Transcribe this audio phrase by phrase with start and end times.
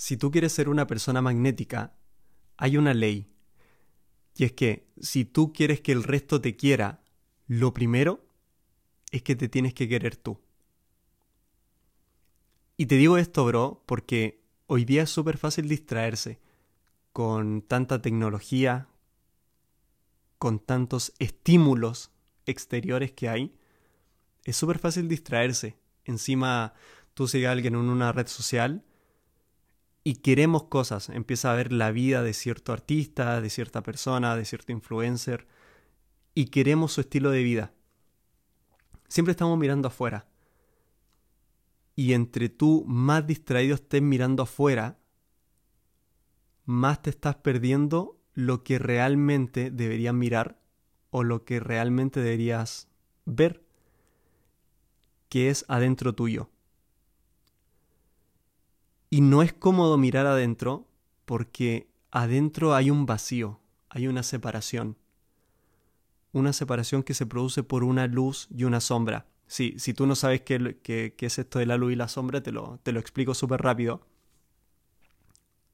[0.00, 1.92] Si tú quieres ser una persona magnética,
[2.56, 3.30] hay una ley.
[4.34, 7.02] Y es que si tú quieres que el resto te quiera,
[7.46, 8.24] lo primero
[9.10, 10.40] es que te tienes que querer tú.
[12.78, 16.40] Y te digo esto, bro, porque hoy día es súper fácil distraerse
[17.12, 18.88] con tanta tecnología,
[20.38, 22.10] con tantos estímulos
[22.46, 23.54] exteriores que hay.
[24.44, 25.76] Es súper fácil distraerse.
[26.06, 26.72] Encima
[27.12, 28.82] tú sigues a alguien en una red social
[30.02, 31.08] y queremos cosas.
[31.08, 35.46] Empieza a ver la vida de cierto artista, de cierta persona, de cierto influencer
[36.34, 37.74] y queremos su estilo de vida.
[39.08, 40.26] Siempre estamos mirando afuera.
[41.96, 44.98] Y entre tú más distraído estés mirando afuera,
[46.64, 50.60] más te estás perdiendo lo que realmente deberías mirar
[51.10, 52.88] o lo que realmente deberías
[53.26, 53.66] ver,
[55.28, 56.48] que es adentro tuyo.
[59.10, 60.86] Y no es cómodo mirar adentro
[61.24, 64.96] porque adentro hay un vacío, hay una separación.
[66.32, 69.26] Una separación que se produce por una luz y una sombra.
[69.48, 72.06] Sí, si tú no sabes qué, qué, qué, es esto de la luz y la
[72.06, 74.06] sombra, te lo, te lo explico súper rápido.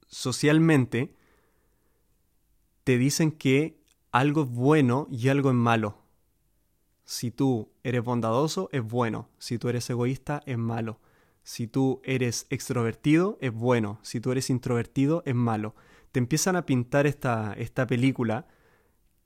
[0.07, 1.15] Socialmente,
[2.83, 3.79] te dicen que
[4.11, 5.99] algo es bueno y algo es malo.
[7.05, 9.29] Si tú eres bondadoso, es bueno.
[9.37, 10.99] Si tú eres egoísta, es malo.
[11.47, 13.99] Si tú eres extrovertido, es bueno.
[14.01, 15.75] Si tú eres introvertido, es malo.
[16.11, 18.49] Te empiezan a pintar esta, esta película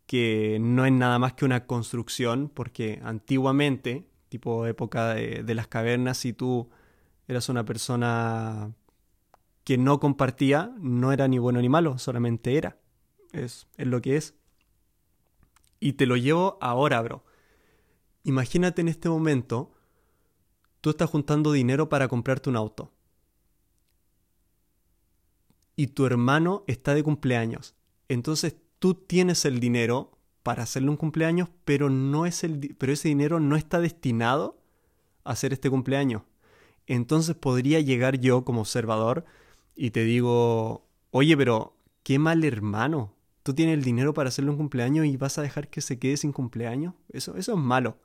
[0.06, 6.20] que no es nada más que una construcción, porque antiguamente, tipo época de, las cavernas,
[6.20, 6.70] si tú
[7.28, 8.72] eras una persona
[9.64, 12.78] que no compartía, no era ni bueno ni malo, solamente era.
[13.32, 14.36] Es, es lo que es.
[15.80, 17.24] Y te lo llevo ahora, bro.
[18.24, 19.74] Imagínate en este momento
[20.82, 22.92] tú estás juntando dinero para comprarte un auto.
[25.76, 27.76] Y tu hermano está de cumpleaños.
[28.10, 33.08] Entonces tú tienes el dinero para hacerle un cumpleaños, pero, no es el, pero ese
[33.08, 34.60] dinero no está destinado
[35.24, 36.24] a hacer este cumpleaños.
[36.88, 39.24] Entonces podría llegar yo como observador
[39.76, 43.14] y te digo, oye, pero qué mal hermano.
[43.44, 46.18] Tú tienes el dinero para hacerle un cumpleaños y vas a dejar que se quede
[46.18, 46.96] sin cumpleaños.
[47.10, 47.98] Eso, eso es malo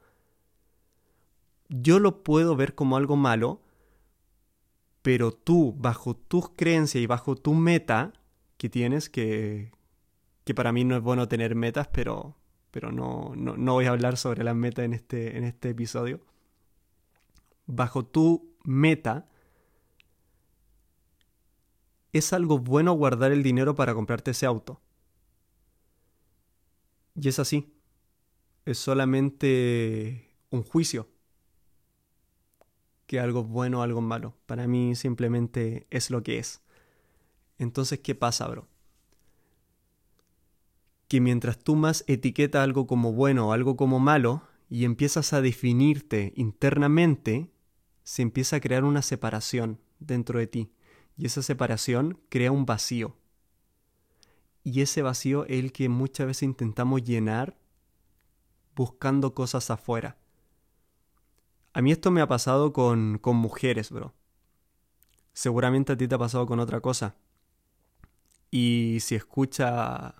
[1.68, 3.62] yo lo puedo ver como algo malo,
[5.02, 8.12] pero tú, bajo tus creencias y bajo tu meta
[8.56, 9.72] que tienes, que,
[10.44, 12.36] que para mí no es bueno tener metas, pero,
[12.70, 16.20] pero no, no, no voy a hablar sobre las metas en este, en este episodio.
[17.66, 19.28] Bajo tu meta,
[22.12, 24.80] es algo bueno guardar el dinero para comprarte ese auto.
[27.14, 27.72] Y es así.
[28.64, 31.08] Es solamente un juicio
[33.06, 34.34] que algo bueno o algo malo.
[34.46, 36.62] Para mí simplemente es lo que es.
[37.58, 38.68] Entonces, ¿qué pasa, bro?
[41.08, 45.40] Que mientras tú más etiquetas algo como bueno o algo como malo y empiezas a
[45.40, 47.50] definirte internamente,
[48.02, 50.72] se empieza a crear una separación dentro de ti.
[51.16, 53.16] Y esa separación crea un vacío.
[54.64, 57.56] Y ese vacío es el que muchas veces intentamos llenar
[58.74, 60.18] buscando cosas afuera
[61.76, 64.14] a mí esto me ha pasado con, con mujeres, bro.
[65.34, 67.16] Seguramente a ti te ha pasado con otra cosa.
[68.50, 70.14] Y si escucha,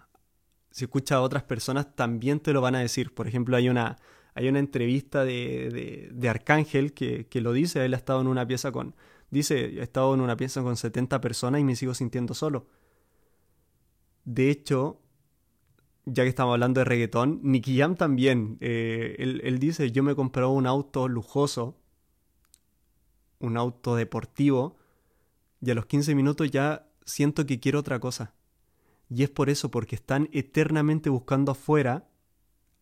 [0.71, 3.15] si escucha a otras personas, también te lo van a decir.
[3.15, 3.97] Por ejemplo, hay una,
[4.35, 7.83] hay una entrevista de, de, Arcángel que, que, lo dice.
[7.87, 8.95] Él ha estado en una pieza con.
[9.31, 12.67] Dice, he estado en una pieza con 70 personas y me sigo sintiendo solo.
[14.27, 15.01] De hecho,
[16.07, 18.59] ya que estamos hablando de reggaetón, Nicky Jam también.
[18.61, 21.77] Eh, él, dice, yo me compré un auto lujoso,
[23.41, 24.77] un auto deportivo,
[25.61, 28.35] y a los 15 minutos ya siento que quiero otra cosa.
[29.11, 32.09] Y es por eso, porque están eternamente buscando afuera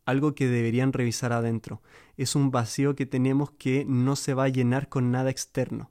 [0.05, 1.81] algo que deberían revisar adentro.
[2.19, 5.91] Es un vacío que tenemos que no se va a llenar con nada externo.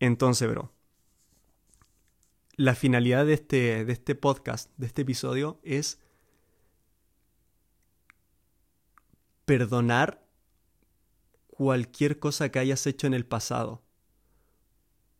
[0.00, 0.72] Entonces, bro,
[2.62, 5.98] la finalidad de este, de este podcast, de este episodio, es
[9.44, 10.24] perdonar
[11.48, 13.82] cualquier cosa que hayas hecho en el pasado.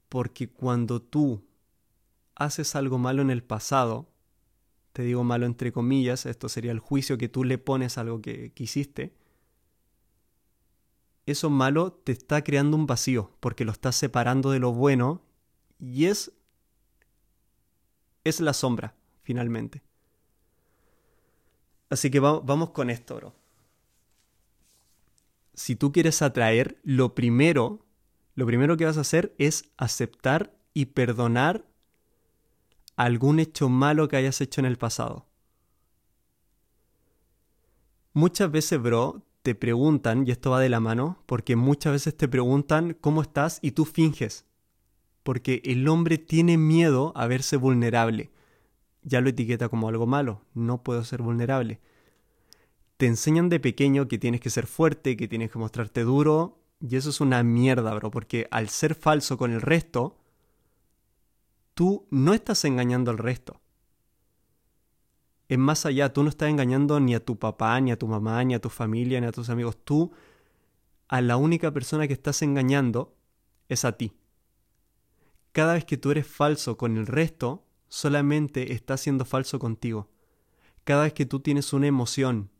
[0.08, 1.44] Porque cuando tú
[2.36, 4.08] haces algo malo en el pasado,
[4.92, 8.22] te digo malo entre comillas, esto sería el juicio que tú le pones a algo
[8.22, 9.16] que, que hiciste,
[11.26, 15.22] eso malo te está creando un vacío, porque lo estás separando de lo bueno
[15.80, 16.30] y es
[18.24, 19.82] es la sombra, finalmente.
[21.90, 23.34] Así que vamos con esto, bro.
[25.54, 27.84] Si tú quieres atraer, lo primero
[28.34, 31.66] lo primero que vas a hacer es aceptar y perdonar
[32.96, 35.26] algún hecho malo que hayas hecho en el pasado.
[38.14, 42.28] Muchas veces, bro, te preguntan, y esto va de la mano, porque muchas veces te
[42.28, 44.46] preguntan cómo estás y tú finges.
[45.22, 48.30] Porque el hombre tiene miedo a verse vulnerable.
[49.02, 51.80] Ya lo etiqueta como algo malo, no puedo ser vulnerable.
[52.96, 56.96] Te enseñan de pequeño que tienes que ser fuerte, que tienes que mostrarte duro, y
[56.96, 60.18] eso es una mierda, bro, porque al ser falso con el resto,
[61.74, 63.60] tú no estás engañando al resto.
[65.48, 68.42] Es más allá, tú no estás engañando ni a tu papá, ni a tu mamá,
[68.42, 69.76] ni a tu familia, ni a tus amigos.
[69.84, 70.12] Tú,
[71.08, 73.14] a la única persona que estás engañando
[73.68, 74.14] es a ti.
[75.52, 80.10] Cada vez que tú eres falso con el resto, solamente estás siendo falso contigo.
[80.84, 82.50] Cada vez que tú tienes una emoción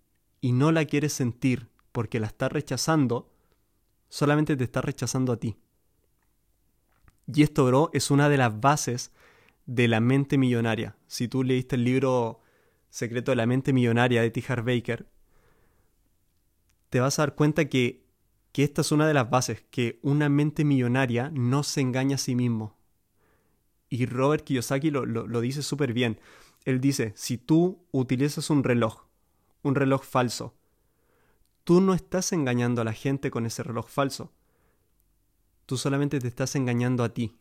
[0.41, 3.33] y no la quieres sentir porque la estás rechazando,
[4.09, 5.57] solamente te está rechazando a ti.
[7.27, 9.13] Y esto, bro, es una de las bases
[9.65, 10.97] de la mente millonaria.
[11.07, 12.41] Si tú leíste el libro
[12.91, 14.43] Secreto de la mente millonaria de T.
[14.57, 15.09] Baker,
[16.91, 18.05] te vas a dar cuenta que,
[18.53, 22.19] que, esta es una de las bases, que una mente millonaria no se engaña a
[22.19, 22.77] sí mismo.
[23.93, 26.19] Y Robert Kiyosaki lo, dice súper bien.
[26.65, 29.05] Él dice, si tú utilizas un reloj,
[29.61, 30.55] un reloj falso,
[31.65, 34.33] tú no estás engañando a la gente con ese reloj falso
[35.67, 37.39] Tú solamente te estás engañando a ti.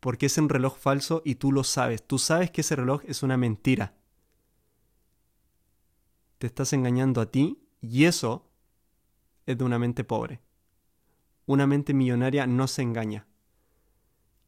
[0.00, 2.06] Porque es un reloj falso y tú lo sabes.
[2.06, 3.94] Tú sabes que ese reloj es una mentira.
[6.38, 8.48] Te estás engañando a ti y eso
[9.46, 10.40] es de una mente pobre.
[11.46, 13.27] Una mente millonaria no se engaña.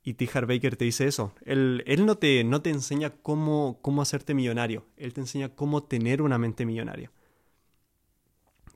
[0.02, 0.28] Y T.
[0.32, 1.34] Baker te dice eso.
[1.44, 4.86] Él, él no, te, no te enseña cómo, cómo hacerte millonario.
[4.96, 7.12] Él te enseña cómo tener una mente millonaria.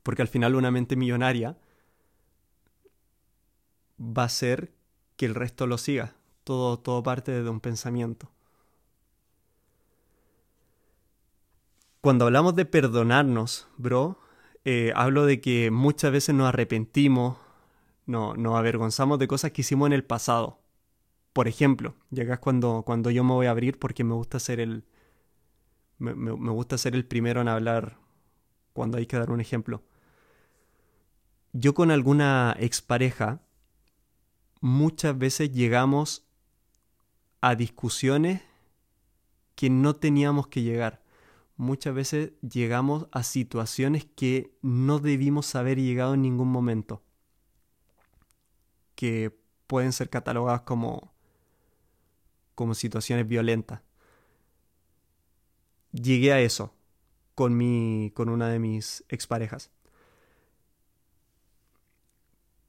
[0.02, 1.56] Porque al final una mente millonaria
[3.98, 4.72] va a ser
[5.16, 6.14] que el resto lo siga.
[6.44, 8.30] Todo, todo parte de un pensamiento.
[12.02, 14.18] Cuando hablamos de perdonarnos, bro,
[14.66, 17.38] eh, hablo de que muchas veces nos arrepentimos,
[18.04, 20.58] no, nos avergonzamos de cosas que hicimos en el pasado.
[21.34, 24.84] Por ejemplo, llegas cuando, cuando yo me voy a abrir porque me gusta ser el.
[25.98, 27.98] Me, me gusta ser el primero en hablar
[28.72, 29.82] cuando hay que dar un ejemplo.
[31.52, 33.42] Yo con alguna expareja
[34.60, 36.26] muchas veces llegamos
[37.40, 38.42] a discusiones
[39.54, 41.02] que no teníamos que llegar.
[41.56, 47.02] Muchas veces llegamos a situaciones que no debimos haber llegado en ningún momento.
[48.94, 51.13] Que pueden ser catalogadas como,
[52.54, 53.82] como situaciones violentas.
[55.92, 56.74] Llegué a eso
[57.34, 59.70] con, mi, con una de mis exparejas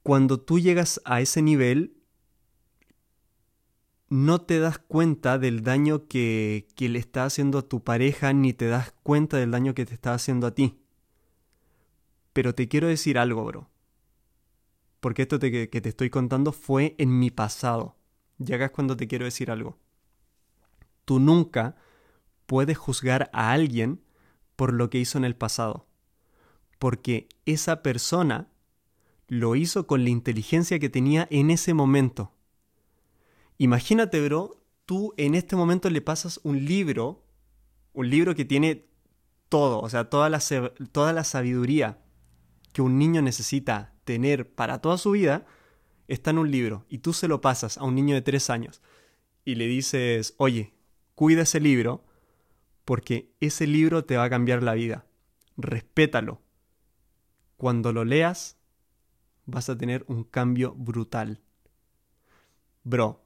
[0.06, 1.96] cuando tú llegas a ese nivel,
[4.08, 8.68] no te das cuenta del daño que, le está haciendo a tu pareja, ni te
[8.68, 10.78] das cuenta del daño que te está haciendo a ti.
[12.32, 13.68] Pero te quiero decir algo, bro.
[15.00, 17.96] Porque esto que te estoy contando fue en mi pasado.
[18.38, 19.78] Llegas cuando te quiero decir algo.
[21.04, 21.76] Tú nunca
[22.46, 24.02] puedes juzgar a alguien
[24.56, 25.86] por lo que hizo en el pasado.
[26.78, 28.48] Porque esa persona
[29.28, 32.32] lo hizo con la inteligencia que tenía en ese momento.
[33.58, 37.24] Imagínate, bro, tú en este momento le pasas un libro,
[37.92, 38.86] un libro que tiene
[39.48, 40.40] todo, o sea, toda la,
[40.92, 41.98] toda la sabiduría
[42.72, 45.46] que un niño necesita tener para toda su vida,
[46.08, 48.82] está en un libro, y tú se lo pasas a un niño de tres años
[49.44, 50.74] y le dices, oye,
[51.14, 52.04] cuida ese libro,
[52.84, 55.06] porque ese libro te va a cambiar la vida.
[55.56, 56.40] Respétalo.
[57.56, 58.58] Cuando lo leas,
[59.46, 61.40] vas a tener un cambio brutal.
[62.84, 63.24] Bro,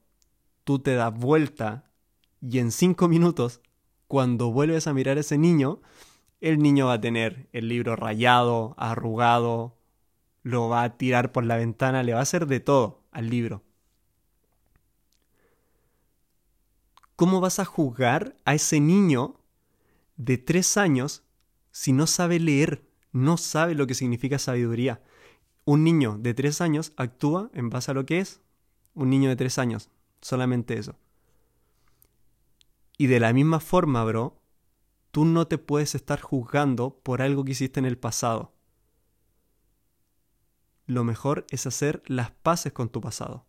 [0.65, 1.91] tú te das vuelta
[2.41, 3.61] y en cinco minutos,
[4.07, 5.81] cuando vuelves a mirar a ese niño,
[6.41, 9.77] el niño va a tener el libro rayado, arrugado,
[10.43, 13.63] lo va a tirar por la ventana, le va a hacer de todo al libro.
[17.17, 19.41] ¿Cómo vas a juzgar a ese niño
[20.17, 21.23] de tres años
[21.71, 25.03] si no sabe leer, no sabe lo que significa sabiduría?
[25.67, 28.41] Un niño de tres años actúa en base a lo que es
[28.95, 29.91] un niño de tres años.
[30.23, 30.97] Solamente eso.
[32.97, 34.41] Y de la misma forma, bro,
[35.11, 38.53] tú no te puedes estar juzgando por algo que hiciste en el pasado.
[40.91, 43.47] Lo mejor es hacer las paces con tu pasado.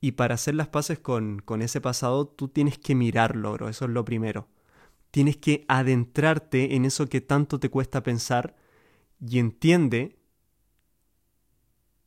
[0.00, 3.68] Y para hacer las paces con, con ese pasado, tú tienes que mirarlo, bro.
[3.68, 4.48] Eso es lo primero.
[5.10, 8.56] Tienes que adentrarte en eso que tanto te cuesta pensar
[9.20, 10.18] y entiende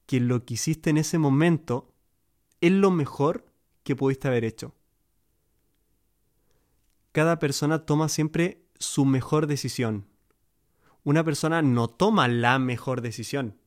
[0.08, 1.94] que lo que hiciste en ese momento
[2.62, 3.46] es lo mejor
[3.84, 4.74] que pudiste haber hecho.
[7.12, 10.08] Cada persona toma siempre su mejor decisión.
[11.04, 13.60] Una persona no toma la mejor decisión.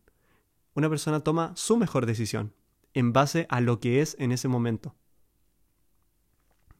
[0.78, 2.54] Una persona toma su mejor decisión
[2.94, 4.94] en base a lo que es en ese momento.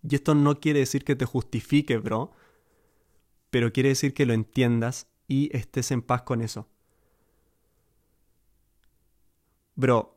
[0.08, 2.30] Y esto no quiere decir que te justifique, bro,
[3.50, 6.68] pero quiere decir que lo entiendas y estés en paz con eso.
[9.74, 10.16] Bro,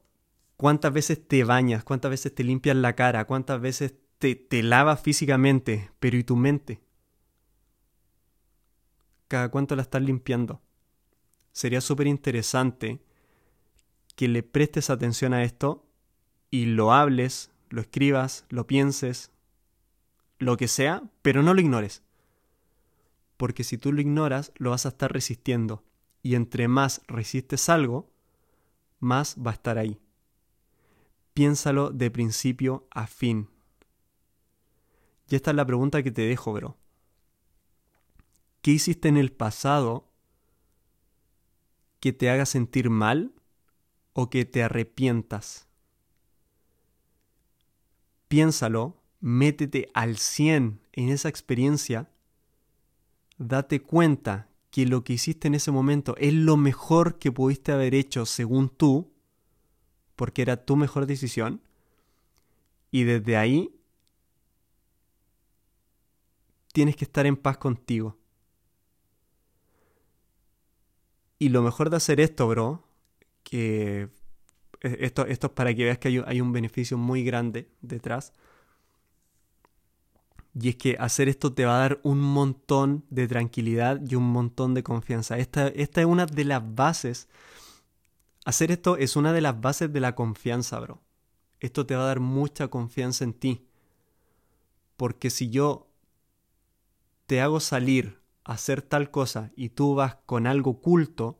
[0.58, 1.84] ¿cuántas veces te bañas?
[1.84, 3.26] ¿Cuántas veces te limpias la cara?
[3.26, 5.90] ¿Cuántas veces te, te lavas físicamente?
[6.00, 6.84] Pero ¿y tu mente?
[9.28, 10.62] ¿Cada cuánto la estás limpiando?
[11.52, 13.02] Sería súper interesante
[14.16, 15.86] que le prestes atención a esto
[16.50, 19.32] y lo hables, lo escribas, lo pienses,
[20.40, 22.04] lo que sea, pero no lo ignores
[23.42, 25.84] porque si tú lo ignoras, lo vas a estar resistiendo.
[26.22, 28.14] Y entre más resistes algo,
[29.00, 30.00] más va a estar ahí.
[31.34, 33.50] Piénsalo de principio a fin.
[35.28, 36.78] Y esta es la pregunta que te dejo, bro.
[38.62, 40.08] ¿Qué hiciste en el pasado
[42.00, 43.34] que te haga sentir mal
[44.14, 45.68] o que te arrepientas?
[48.28, 52.12] Piénsalo, métete al 100 en esa experiencia
[53.48, 57.96] date cuenta que lo que hiciste en ese momento es lo mejor que pudiste haber
[57.96, 59.12] hecho según tú,
[60.16, 61.62] porque era tu mejor decisión,
[62.92, 63.76] y desde ahí
[66.72, 68.18] tienes que estar en paz contigo.
[71.40, 72.84] Y lo mejor de hacer esto, bro,
[73.44, 74.10] que
[74.82, 78.34] esto, esto es para que veas que hay, hay un beneficio muy grande detrás,
[80.60, 84.30] y es que hacer esto te va a dar un montón de tranquilidad y un
[84.32, 85.38] montón de confianza.
[85.38, 87.30] Esta, esta es una de las bases.
[88.44, 91.02] Hacer esto es una de las bases de la confianza, bro.
[91.62, 93.66] Esto te va a dar mucha confianza en ti.
[94.98, 95.88] Porque si yo
[97.28, 101.40] te hago salir a hacer tal cosa y tú vas con algo oculto,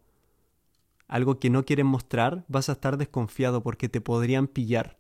[1.12, 4.98] algo que no quieres mostrar, vas a estar desconfiado porque te podrían pillar.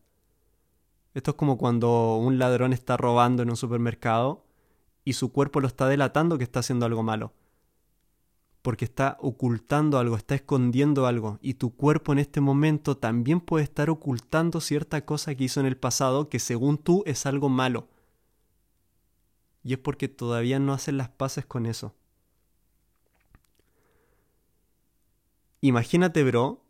[1.14, 4.44] Esto es como cuando un ladrón está robando en un supermercado
[5.06, 7.32] y su cuerpo lo está delatando que está haciendo algo malo.
[8.62, 11.40] Porque está ocultando algo, está escondiendo algo.
[11.42, 15.66] Y tu cuerpo en este momento también puede estar ocultando cierta cosa que hizo en
[15.66, 17.88] el pasado que según tú es algo malo.
[19.64, 21.96] Y es porque todavía no hacen las paces con eso.
[25.62, 26.66] Imagínate, bro,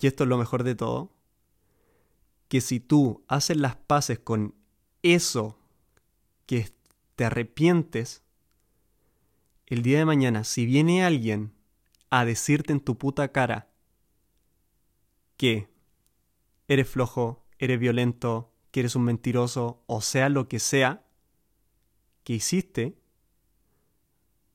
[0.00, 1.12] y esto es lo mejor de todo,
[2.48, 4.54] que si tú haces las paces con
[5.02, 5.58] eso
[6.46, 6.72] que
[7.16, 8.24] te arrepientes,
[9.66, 11.52] el día de mañana, si viene alguien
[12.08, 13.70] a decirte en tu puta cara
[15.36, 15.68] que
[16.66, 21.04] eres flojo, eres violento, que eres un mentiroso, o sea lo que sea
[22.24, 22.98] que hiciste,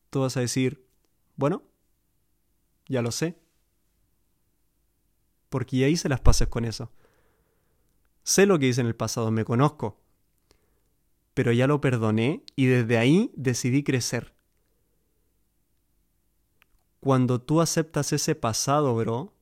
[0.10, 0.86] tú vas a decir,
[1.36, 1.64] bueno,
[2.88, 3.45] ya lo sé.
[5.50, 6.92] Porque ya hice las paces con eso.
[8.24, 10.00] Sé lo que hice en el pasado, me conozco.
[11.34, 14.34] Pero ya lo perdoné y desde ahí decidí crecer.
[17.00, 19.36] Cuando tú aceptas ese pasado, bro,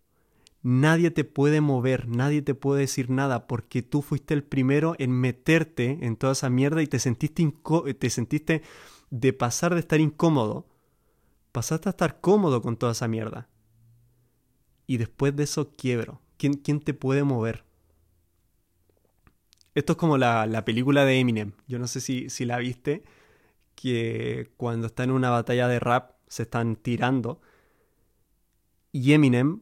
[0.63, 5.12] nadie te puede mover, nadie te puede decir nada porque tú fuiste el primero en
[5.12, 7.53] meterte en toda esa mierda y te sentiste,
[7.98, 8.63] te sentiste
[9.12, 10.67] de pasar de estar incómodo,
[11.53, 13.48] pasaste a estar cómodo con toda esa mierda.
[14.87, 16.21] Y después de eso quiebro.
[16.37, 17.63] ¿Quién, quién te puede mover?
[19.75, 21.53] Esto es como la, película de Eminem.
[21.67, 23.03] Yo no sé si, si la viste,
[23.75, 27.41] que cuando está en una batalla de rap se están tirando.
[28.91, 29.61] Y Eminem,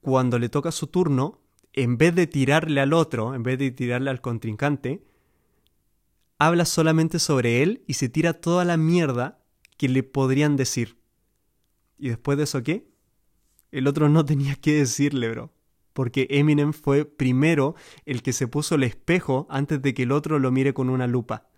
[0.00, 1.40] cuando le toca su turno,
[1.72, 5.04] en vez de tirarle al otro, en vez de tirarle al contrincante,
[6.38, 9.38] habla solamente sobre él y se tira toda la mierda
[9.76, 10.98] que le podrían decir.
[11.98, 12.91] ¿Y después de eso qué?
[13.72, 15.50] El otro no tenía que decirle, bro
[15.92, 17.74] porque Eminem fue primero
[18.06, 21.06] el que se puso el espejo antes de que el otro lo mire con una
[21.06, 21.48] lupa.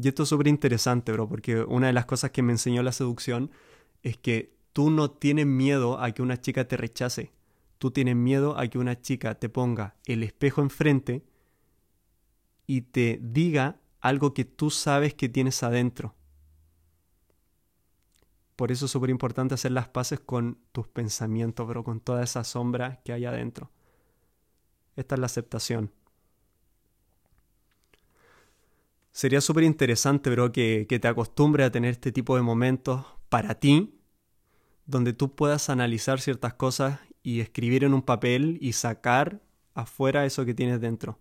[0.00, 2.92] Y esto es súper interesante, bro, porque una de las cosas que me enseñó la
[2.92, 3.50] seducción
[4.02, 7.32] es que tú no tienes miedo a que una chica te rechace.
[7.78, 11.24] Tú tienes miedo a que una chica te ponga el espejo enfrente
[12.66, 16.14] y te diga algo que tú sabes que tienes adentro.
[18.58, 22.42] Por eso es súper importante hacer las paces con tus pensamientos, pero con toda esa
[22.42, 23.70] sombra que hay adentro.
[24.96, 25.92] Esta es la aceptación.
[29.12, 33.54] Sería súper interesante, bro, que, que te acostumbres a tener este tipo de momentos para
[33.60, 33.96] ti,
[34.86, 39.40] donde tú puedas analizar ciertas cosas y escribir en un papel y sacar
[39.74, 41.20] afuera eso que tienes dentro.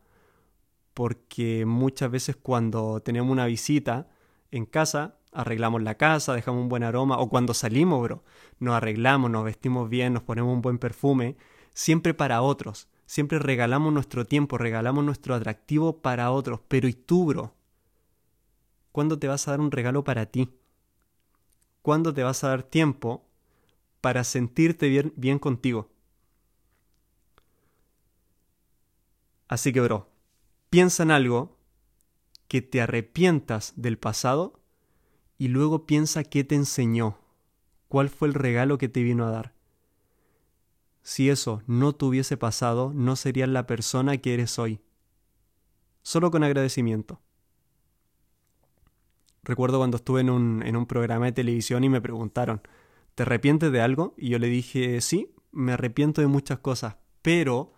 [0.95, 4.09] Porque muchas veces cuando tenemos una visita
[4.49, 8.23] en casa, arreglamos la casa, dejamos un buen aroma, o cuando salimos, bro,
[8.59, 11.37] nos arreglamos, nos vestimos bien, nos ponemos un buen perfume,
[11.73, 12.87] siempre para otros.
[13.05, 16.59] Siempre regalamos nuestro tiempo, regalamos nuestro atractivo para otros.
[16.67, 17.53] Pero ¿y tú, bro?
[18.91, 20.49] ¿Cuándo te vas a dar un regalo para ti?
[21.83, 23.29] ¿Cuándo te vas a dar tiempo
[24.01, 25.89] para sentirte bien, bien contigo?
[29.47, 30.09] Así que, bro,
[30.71, 31.57] piensa en algo
[32.47, 34.59] que te arrepientas del pasado
[35.37, 37.17] y luego piensa qué te enseñó,
[37.87, 39.53] cuál fue el regalo que te vino a dar.
[41.01, 44.81] Si eso no te hubiese pasado, no serías la persona que eres hoy.
[46.01, 47.21] Solo con agradecimiento.
[49.43, 52.61] Recuerdo cuando estuve en un, en un programa de televisión y me preguntaron,
[53.15, 54.13] ¿te arrepientes de algo?
[54.17, 57.73] Y yo le dije, sí, me arrepiento de muchas cosas, pero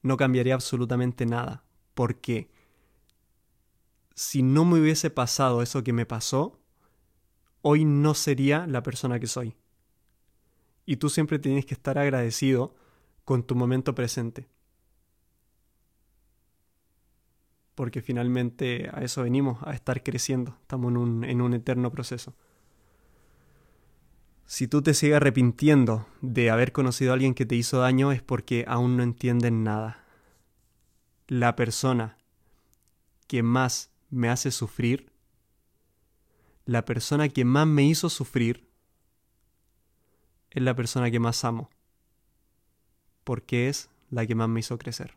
[0.00, 1.64] no cambiaría absolutamente nada.
[1.94, 2.50] Porque
[4.14, 6.60] si no me hubiese pasado eso que me pasó,
[7.62, 9.56] hoy no sería la persona que soy.
[10.86, 12.74] Y tú siempre tienes que estar agradecido
[13.24, 14.48] con tu momento presente.
[17.74, 20.56] Porque finalmente a eso venimos, a estar creciendo.
[20.60, 22.34] Estamos en un, en un eterno proceso.
[24.46, 28.22] Si tú te sigues arrepintiendo de haber conocido a alguien que te hizo daño es
[28.22, 30.04] porque aún no entienden nada.
[31.26, 32.18] La persona
[33.26, 35.12] que más me hace sufrir,
[36.64, 38.70] la persona que más me hizo sufrir,
[40.50, 41.68] es la persona que más amo,
[43.24, 45.16] porque es la que más me hizo crecer.